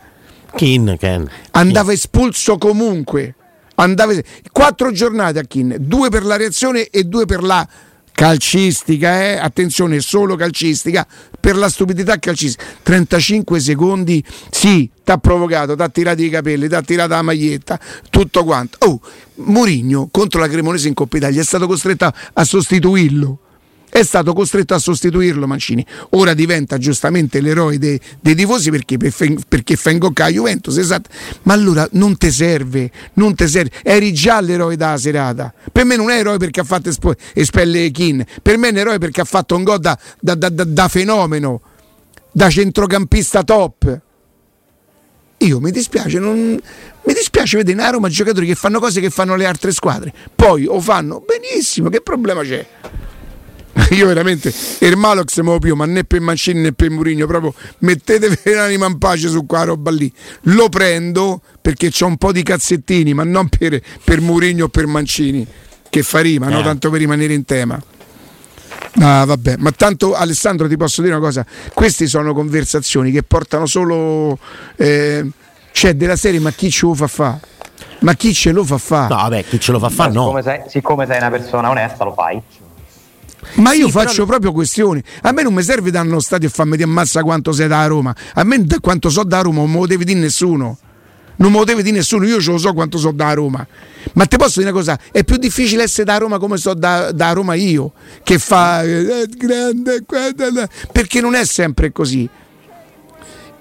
[0.54, 1.28] Kin, Ken.
[1.52, 3.34] andava espulso comunque.
[3.76, 4.12] Andava
[4.52, 7.66] quattro giornate a Kin, due per la reazione e due per la
[8.20, 9.38] calcistica, eh?
[9.38, 11.06] attenzione, solo calcistica,
[11.40, 12.62] per la stupidità calcistica.
[12.82, 17.22] 35 secondi, sì, ti ha provocato, ti ha tirato i capelli, ti ha tirato la
[17.22, 17.80] maglietta,
[18.10, 18.76] tutto quanto.
[18.80, 19.00] Oh,
[19.36, 23.38] Mourinho contro la Cremonese in Coppa Italia è stato costretto a sostituirlo
[23.90, 25.84] è stato costretto a sostituirlo Mancini.
[26.10, 29.12] Ora diventa giustamente l'eroe dei, dei tifosi perché, per
[29.48, 31.10] perché fa ingoccare la Juventus, esatto.
[31.42, 33.70] Ma allora non ti serve, non te serve.
[33.82, 35.52] Eri già l'eroe della serata.
[35.70, 38.76] Per me non è eroe perché ha fatto espo- espelle Kin, per me è un
[38.78, 41.60] eroe perché ha fatto un gol da, da- da- da- fenomeno,
[42.32, 44.00] da centrocampista top.
[45.38, 49.36] Io mi dispiace, non, mi dispiace vedere a Roma giocatori che fanno cose che fanno
[49.36, 50.12] le altre squadre.
[50.34, 52.66] Poi o fanno benissimo, che problema c'è?
[53.90, 58.38] Io veramente Ermalox me lo più, ma né per Mancini né per Murigno, proprio mettetevi
[58.54, 60.12] l'anima in pace su quella roba lì.
[60.42, 64.86] Lo prendo perché c'ho un po' di cazzettini, ma non per, per Murigno o per
[64.86, 65.46] Mancini,
[65.88, 66.60] che fa rima, no?
[66.60, 66.62] Eh.
[66.62, 67.80] tanto per rimanere in tema.
[68.98, 73.66] Ah, vabbè, ma tanto Alessandro ti posso dire una cosa, queste sono conversazioni che portano
[73.66, 74.38] solo
[74.76, 75.28] eh,
[75.72, 77.38] c'è della serie ma chi ce lo fa fa?
[78.00, 79.06] Ma chi ce lo fa fa?
[79.08, 80.22] No, vabbè, chi ce lo fa fare no.
[80.22, 82.40] Siccome sei, siccome sei una persona onesta, lo fai.
[83.54, 85.02] Ma io Sì, faccio però- proprio questioni.
[85.22, 87.86] A me non mi serve da uno stadio e farmi di ammazza quanto sei da
[87.86, 88.14] Roma.
[88.34, 90.78] A me da quanto so da Roma non me lo devi dire nessuno.
[91.36, 93.66] Non me lo deve dire nessuno, io ce lo so quanto so da Roma.
[94.12, 97.12] Ma ti posso dire una cosa, è più difficile essere da Roma come so da,
[97.12, 102.28] da Roma io, che fa eh, grande, guarda, là", perché non è sempre così.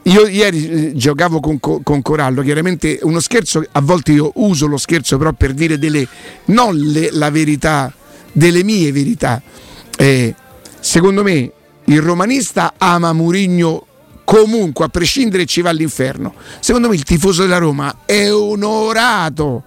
[0.03, 4.65] Io ieri eh, giocavo con, Co- con Corallo, chiaramente uno scherzo, a volte io uso
[4.65, 6.05] lo scherzo però per dire delle,
[6.45, 7.93] non le- la verità,
[8.31, 9.41] delle mie verità.
[10.01, 10.33] Eh,
[10.79, 11.51] secondo me
[11.83, 13.85] il romanista ama Murigno
[14.23, 16.35] comunque, a prescindere ci va all'inferno.
[16.61, 19.63] Secondo me il tifoso della Roma è onorato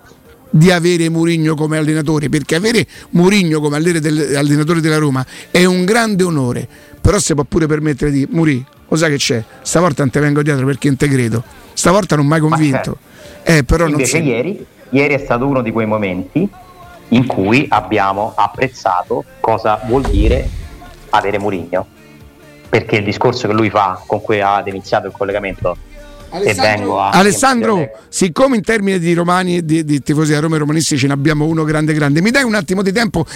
[0.49, 6.25] di avere Murigno come allenatore, perché avere Murigno come allenatore della Roma è un grande
[6.25, 6.67] onore,
[6.99, 9.45] però si può pure permettere di Muri, lo sai che c'è?
[9.61, 11.45] Stavolta non te vengo dietro perché non te credo.
[11.75, 12.97] Stavolta non mi hai convinto.
[13.43, 14.25] Eh, però non Invece si...
[14.25, 16.49] ieri, ieri è stato uno di quei momenti
[17.13, 20.49] in cui abbiamo apprezzato cosa vuol dire
[21.11, 21.87] avere Murigno.
[22.69, 25.77] Perché il discorso che lui fa con cui ha iniziato il collegamento
[26.31, 30.57] e vengo a Alessandro, siccome in termini di romani e di, di tifosi da Roma
[30.57, 33.27] e romanisti ce ne abbiamo uno grande grande, mi dai un attimo di tempo?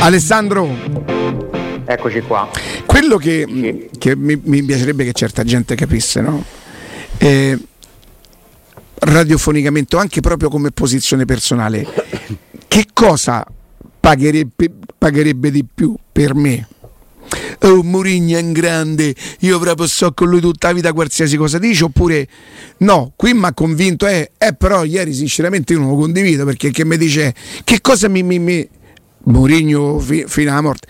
[0.00, 0.68] Alessandro,
[1.86, 2.50] eccoci qua.
[2.84, 6.44] quello che, che mi, mi piacerebbe che certa gente capisse, no?
[7.16, 7.58] Eh,
[8.98, 11.86] radiofonicamente anche proprio come posizione personale,
[12.76, 13.42] che cosa
[14.00, 16.68] pagherebbe, pagherebbe di più per me?
[17.62, 21.56] oh Murigno è un grande, io proprio so con lui tutta la vita qualsiasi cosa
[21.56, 22.28] dice, oppure
[22.78, 26.70] no, qui mi ha convinto, eh, eh, però ieri sinceramente io non lo condivido perché
[26.70, 27.34] che mi dice
[27.64, 28.22] che cosa mi...
[28.22, 28.68] mi, mi...
[29.28, 30.86] Murigno fi, fino alla morte.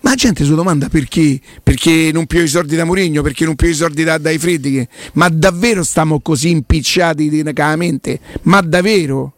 [0.00, 3.56] Ma la gente si domanda perché, perché non più i soldi da Mourinho, perché non
[3.56, 4.88] più i soldi da, dai Friedrich.
[5.12, 7.44] Ma davvero stiamo così impicciati di
[7.76, 8.20] mente?
[8.42, 9.35] Ma davvero?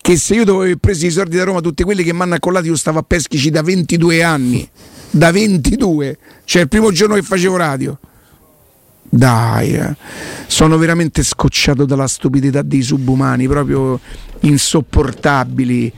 [0.00, 2.34] Che se io dovevo aver preso i soldi da Roma, tutti quelli che mi hanno
[2.34, 4.68] accollato, io stavo a Peschici da 22 anni.
[5.10, 7.98] Da 22, cioè il primo giorno che facevo radio.
[9.02, 9.94] Dai, eh.
[10.46, 14.00] sono veramente scocciato dalla stupidità dei subumani, proprio
[14.40, 15.92] insopportabili,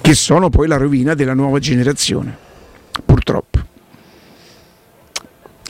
[0.00, 2.46] che sono poi la rovina della nuova generazione
[3.04, 3.58] purtroppo.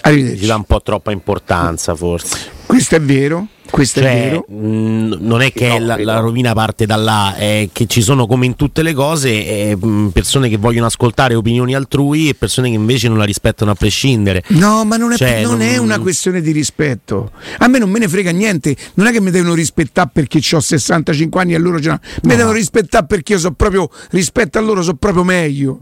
[0.03, 0.41] Arrivederci.
[0.41, 2.51] Ci dà un po' troppa importanza forse.
[2.67, 4.45] Questo è vero, questo Cioè, è vero.
[4.49, 8.47] mh, non è che la, la rovina parte da là, è che ci sono come
[8.47, 9.79] in tutte le cose eh,
[10.13, 14.43] persone che vogliono ascoltare opinioni altrui e persone che invece non la rispettano a prescindere.
[14.49, 17.31] No, ma non è, Cioè, non è non- una questione di rispetto.
[17.59, 18.75] A me non me ne frega niente.
[18.95, 21.99] Non è che mi devono rispettare perché ho 65 anni e loro già.
[22.23, 23.89] Mi devono rispettare perché io so proprio.
[24.11, 25.81] Rispetto a loro so proprio meglio.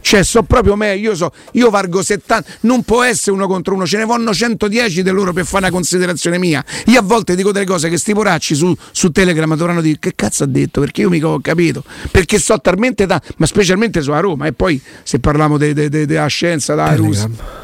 [0.00, 1.10] Cioè, so proprio meglio.
[1.10, 2.48] Io, so, io vargo 70.
[2.60, 3.86] Non può essere uno contro uno.
[3.86, 6.64] Ce ne vanno 110 di loro per fare una considerazione mia.
[6.86, 10.14] Io a volte dico delle cose che sti poracci su, su Telegram dovranno dire che
[10.14, 14.10] cazzo ha detto perché io mica ho capito perché so talmente da ma specialmente su
[14.10, 17.58] a Roma e poi se parliamo della scienza da Russia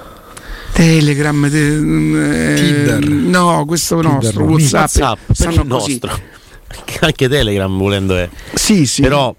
[0.77, 3.09] Telegram, te- eh, Tinder.
[3.09, 4.51] no, questo Tinder nostro no.
[4.51, 5.99] WhatsApp, WhatsApp, stanno così.
[6.01, 6.21] nostro.
[7.01, 8.29] Anche Telegram volendo è.
[8.55, 9.03] Sì, sì.
[9.03, 9.35] Però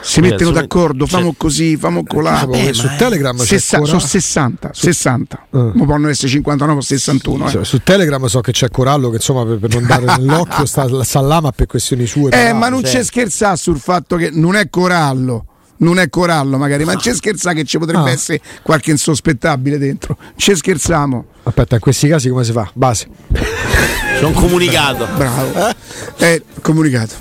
[0.00, 2.32] si mettono sono- d'accordo, cioè- famo così, famo colà.
[2.32, 5.46] Vabbè, Vabbè, su Telegram Sessa- sono 60, 60.
[5.52, 5.58] Eh.
[5.74, 7.46] Ma possono essere 59 o 61.
[7.46, 7.50] eh.
[7.50, 11.02] Cioè, su Telegram so che c'è Corallo che insomma per, per non dare nell'occhio sta,
[11.04, 12.30] sta là ma per questioni sue.
[12.30, 15.46] Eh, ma non cioè, c'è scherzare sul fatto che non è corallo.
[15.78, 18.12] Non è corallo, magari, ma c'è scherzare che ci potrebbe Ah.
[18.12, 20.16] essere qualche insospettabile dentro.
[20.36, 21.24] Ci scherziamo.
[21.42, 22.68] Aspetta, in questi casi come si fa?
[22.72, 23.06] Base.
[23.30, 25.06] c'è un comunicato.
[25.16, 25.74] Bravo.
[26.18, 27.14] Eh, comunicato.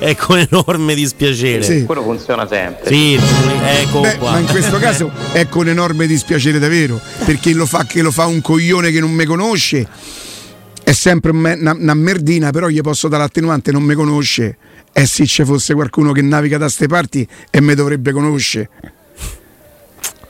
[0.00, 1.62] È con enorme dispiacere.
[1.62, 1.84] Sì.
[1.84, 2.88] Quello funziona sempre.
[2.92, 3.14] Sì,
[3.64, 4.32] ecco Beh, qua.
[4.32, 8.26] ma in questo caso è con enorme dispiacere davvero, perché lo fa che lo fa
[8.26, 9.86] un coglione che non mi conosce.
[10.82, 14.56] È sempre una, una merdina, però gli posso dare l'attenuante, non mi conosce.
[14.92, 18.96] E se ci fosse qualcuno che naviga da ste parti e mi dovrebbe conoscere.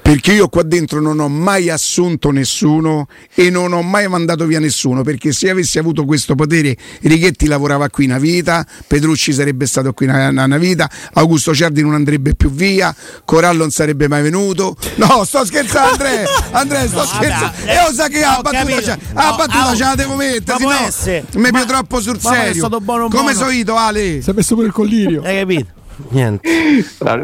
[0.09, 4.59] Perché io qua dentro non ho mai assunto nessuno e non ho mai mandato via
[4.59, 9.93] nessuno, perché se avessi avuto questo potere Righetti lavorava qui una vita, Petrucci sarebbe stato
[9.93, 12.95] qui una, una- una vita, Augusto Ciardi non andrebbe più via,
[13.27, 14.77] Corallo non sarebbe mai venuto.
[14.95, 17.53] No, sto scherzando Andrea, Andrea sto scherzando.
[17.59, 20.91] vabbè, E lo sa che ha battuta, c'ha- ha No, battuta ce la devo mettere,
[20.91, 22.55] se no mi più troppo sul serio.
[22.55, 23.47] stato buono, Come buono.
[23.47, 24.23] so io, Ale?
[24.23, 25.21] Si è messo pure il collirio.
[25.23, 25.67] Hai capito?
[26.11, 26.49] Niente.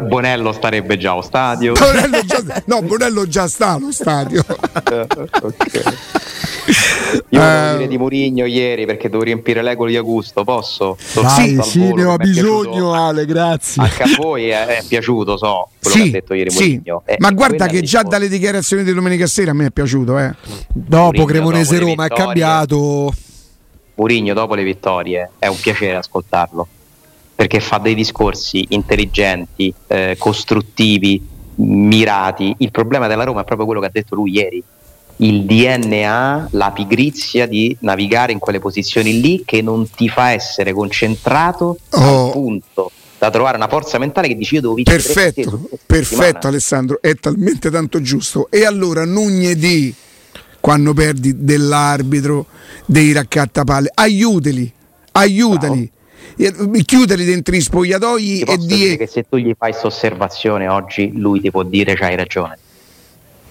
[0.07, 1.73] Bonello starebbe già allo stadio.
[1.73, 4.43] Bonello già, no, Bonello già sta allo stadio.
[7.29, 7.45] Io Eh.
[7.45, 10.97] volevo dire di Murigno ieri perché devo riempire l'ego di Augusto, posso?
[11.13, 12.69] Vai, sì, volo, ne ho è piaciuto.
[12.69, 13.81] bisogno, Ale, grazie.
[13.81, 16.57] Anche a voi è, è piaciuto, so, quello che ha detto ieri sì.
[16.75, 17.03] Mourinho.
[17.05, 20.33] Eh, ma guarda che già dalle dichiarazioni di domenica sera a me è piaciuto, eh.
[20.67, 23.13] Dopo Mourinho, Cremonese dopo le Roma è cambiato.
[23.95, 26.67] Mourinho dopo le vittorie è un piacere ascoltarlo
[27.35, 31.21] perché fa dei discorsi intelligenti, eh, costruttivi,
[31.55, 32.55] mirati.
[32.59, 34.63] Il problema della Roma è proprio quello che ha detto lui ieri.
[35.17, 40.73] Il DNA, la pigrizia di navigare in quelle posizioni lì che non ti fa essere
[40.73, 42.25] concentrato Oh.
[42.25, 46.39] al punto da trovare una forza mentale che dici io devo vincere Perfetto, perfetto settimana".
[46.41, 48.47] Alessandro, è talmente tanto giusto.
[48.51, 49.93] E allora Nugnedi,
[50.59, 52.47] quando perdi dell'arbitro,
[52.85, 54.71] dei raccattapalle, aiutali,
[55.13, 55.89] aiutali.
[56.37, 60.67] E- Chiudeli dentro i spogliatoi e dire di che se tu gli fai questa osservazione
[60.67, 62.59] oggi, lui ti può dire c'hai ragione.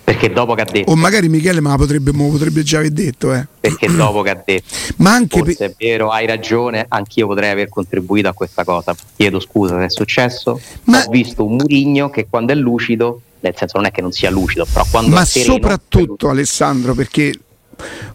[0.04, 2.90] Perché dopo che ha detto, o magari Michele me la potrebbe, lo potrebbe già aver
[2.90, 3.46] detto, eh.
[3.58, 4.66] perché dopo che ha detto,
[4.96, 8.94] Ma anche forse per- è vero, hai ragione, anch'io potrei aver contribuito a questa cosa.
[9.16, 10.60] Chiedo scusa se è successo.
[10.84, 14.12] Ma- Ho visto un Murigno che quando è lucido, nel senso non è che non
[14.12, 17.32] sia lucido, però quando ma soprattutto Alessandro perché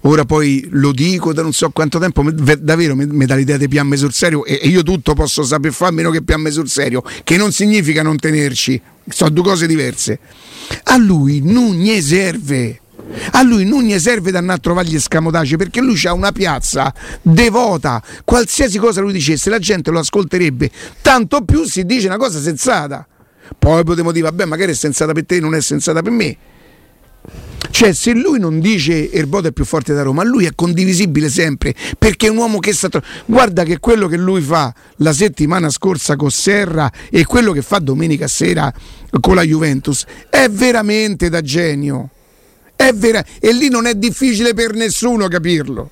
[0.01, 3.97] ora poi lo dico da non so quanto tempo davvero mi, dà l'idea di piamme
[3.97, 7.51] sul serio e, io tutto posso saper fare meno che piamme sul serio che non
[7.51, 8.81] significa non tenerci.
[9.07, 10.19] Sono due cose diverse.
[10.83, 12.81] A lui non gli serve.
[13.31, 16.31] A lui non gli serve da andare a trovare gli escamotage perché lui ha una
[16.31, 18.03] piazza devota.
[18.23, 20.69] Qualsiasi cosa lui dicesse la gente lo ascolterebbe.
[21.01, 23.07] Tanto più si dice una cosa sensata.
[23.57, 26.37] Poi potremmo dire vabbè magari è sensata per te non è sensata per me
[27.71, 31.73] cioè, se lui non dice Erboto è più forte da Roma, lui è condivisibile sempre
[31.97, 32.89] perché è un uomo che sta.
[32.89, 37.61] tro- Guarda che quello che lui fa la settimana scorsa con Serra e quello che
[37.61, 38.73] fa domenica sera
[39.19, 42.09] con la Juventus è veramente da genio.
[42.93, 45.91] Vera, e lì non è difficile per nessuno capirlo.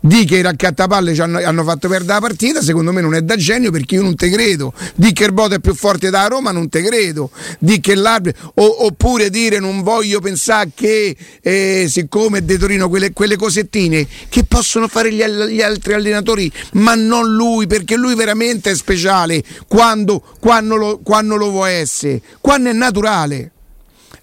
[0.00, 3.22] Di che i raccattapalle ci hanno, hanno fatto perdere la partita, secondo me non è
[3.22, 4.72] da genio perché io non te credo.
[4.94, 7.30] Di che il Boto è più forte da Roma, non te credo.
[7.58, 13.12] Di che l'arbitro, oppure dire non voglio pensare che eh, siccome è De Torino quelle,
[13.12, 18.70] quelle cosettine che possono fare gli, gli altri allenatori, ma non lui, perché lui veramente
[18.70, 23.50] è speciale quando, quando lo, quando lo vuole essere, quando è naturale.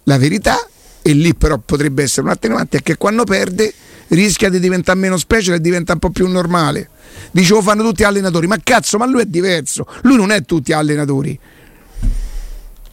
[0.03, 0.55] La verità,
[1.01, 3.73] e lì però potrebbe essere un attenuante, è che quando perde
[4.10, 6.89] rischia di diventare meno special e diventa un po' più normale.
[7.32, 9.86] Dicevo fanno tutti allenatori, ma cazzo, ma lui è diverso.
[10.03, 11.38] Lui non è tutti allenatori.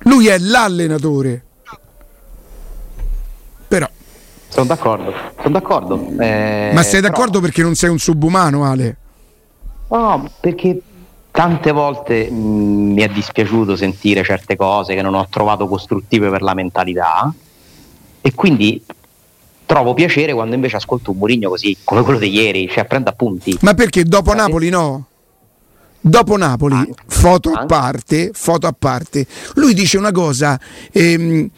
[0.05, 1.45] Lui è l'allenatore.
[3.69, 3.89] Però,
[4.49, 6.07] Sono d'accordo, sono d'accordo.
[6.21, 8.97] eh, ma sei però- d'accordo perché non sei un subumano, Ale?
[9.89, 10.81] No, perché
[11.31, 12.35] tante volte mh,
[12.93, 17.33] mi è dispiaciuto sentire certe cose che non ho trovato costruttive per la mentalità
[18.21, 18.83] e quindi
[19.73, 23.57] trovo piacere quando invece ascolto un Murigno così come quello di ieri, cioè prende appunti.
[23.62, 25.07] Ma perché dopo Napoli no?
[25.99, 26.95] Dopo Napoli, Anche.
[27.07, 27.66] foto a Anche.
[27.66, 30.61] parte, foto a parte, lui dice una cosa,
[30.91, 31.49] ehm,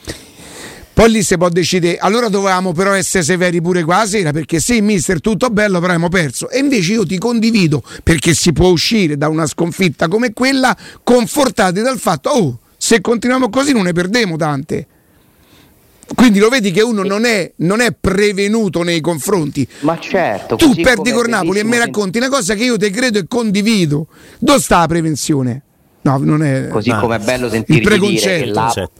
[0.92, 4.80] poi lì si può decidere, allora dovevamo però essere severi pure qua sera, perché sì,
[4.80, 6.50] mister, tutto bello, però abbiamo perso.
[6.50, 11.80] E invece io ti condivido, perché si può uscire da una sconfitta come quella, confortati
[11.80, 14.86] dal fatto, oh, se continuiamo così non ne perdemo tante.
[16.14, 19.66] Quindi lo vedi che uno non è, non è prevenuto nei confronti.
[19.80, 23.18] Ma certo, Tu perdi con Napoli e mi racconti una cosa che io te credo
[23.18, 24.06] e condivido.
[24.38, 25.62] Dove sta la prevenzione?
[26.02, 26.68] No, non è.
[26.68, 26.98] Così Ah.
[26.98, 28.90] come è bello sentirgli dire che Concetto.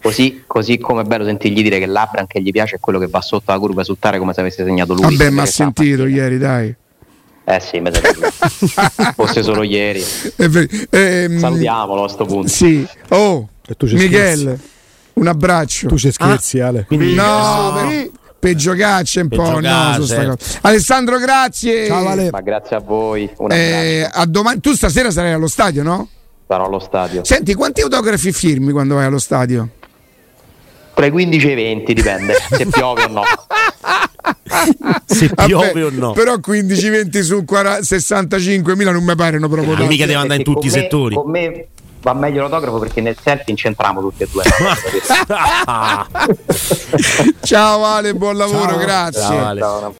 [0.00, 3.08] così, così come è bello sentirgli dire che l'Abram che gli piace è quello che
[3.08, 5.02] va sotto la curva a esultare come se avesse segnato lui.
[5.02, 6.74] Vabbè, ma ha sentito ieri, dai.
[7.46, 7.90] Eh sì, mi
[9.14, 10.02] fosse solo ieri.
[10.36, 12.48] Ver- ehm, Salutiamolo a sto punto.
[12.48, 12.86] Sì.
[13.10, 14.58] Oh, E tu ci Michele,
[15.14, 15.88] un abbraccio.
[15.88, 16.84] Tu ci scherzi, Ale.
[16.86, 19.60] Quindi No, per, per giocarci un po'.
[19.60, 20.36] no, su sta cosa.
[20.62, 21.86] Alessandro, grazie.
[21.86, 22.30] Ciao, Ale.
[22.30, 24.60] Ma grazie a voi, un Eh, a domani.
[24.60, 26.08] Tu stasera sarai allo stadio, no?
[26.46, 27.24] Sarò allo stadio.
[27.24, 29.68] Senti, quanti autografi firmi quando vai allo stadio?
[30.94, 33.22] Tra i 15 e i 20 dipende se piove o no.
[35.06, 36.12] se Vabbè, piove o no.
[36.12, 39.86] Però 15-20 su 40 65.000 non mi pare proprio Ah, tanto.
[39.86, 41.14] mica deve andare in tutti i settori.
[41.16, 41.66] Con me
[42.04, 44.42] va meglio l'autografo perché nel selfie incentriamo tutti e due.
[47.40, 48.76] Ciao Ale, buon lavoro, Ciao.
[48.78, 49.22] grazie.
[49.22, 49.60] Ciao, Ale.
[49.60, 49.80] Ciao,